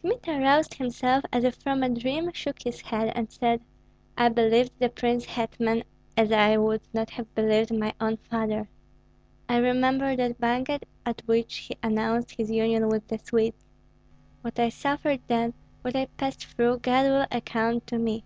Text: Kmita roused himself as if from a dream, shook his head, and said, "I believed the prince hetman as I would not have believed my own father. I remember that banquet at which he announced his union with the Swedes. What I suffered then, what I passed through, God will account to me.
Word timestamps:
Kmita 0.00 0.36
roused 0.40 0.74
himself 0.74 1.24
as 1.32 1.44
if 1.44 1.54
from 1.54 1.84
a 1.84 1.88
dream, 1.88 2.32
shook 2.32 2.60
his 2.60 2.80
head, 2.80 3.12
and 3.14 3.30
said, 3.30 3.60
"I 4.18 4.28
believed 4.30 4.72
the 4.80 4.88
prince 4.88 5.24
hetman 5.24 5.84
as 6.16 6.32
I 6.32 6.56
would 6.56 6.80
not 6.92 7.08
have 7.10 7.32
believed 7.36 7.72
my 7.72 7.94
own 8.00 8.16
father. 8.16 8.68
I 9.48 9.58
remember 9.58 10.16
that 10.16 10.40
banquet 10.40 10.88
at 11.06 11.22
which 11.26 11.54
he 11.58 11.76
announced 11.84 12.32
his 12.32 12.50
union 12.50 12.88
with 12.88 13.06
the 13.06 13.18
Swedes. 13.20 13.64
What 14.40 14.58
I 14.58 14.70
suffered 14.70 15.20
then, 15.28 15.54
what 15.82 15.94
I 15.94 16.06
passed 16.06 16.46
through, 16.46 16.78
God 16.80 17.06
will 17.06 17.26
account 17.30 17.86
to 17.86 17.98
me. 18.00 18.24